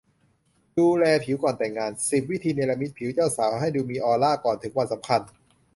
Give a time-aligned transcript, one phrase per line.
[0.79, 5.21] ดูแลผิวก่อนแต่งงาน สิบ วิธี เนรมิตผิวเจ้าสาวให้ดูมีออร่าก่อนถึงวันสำคัญ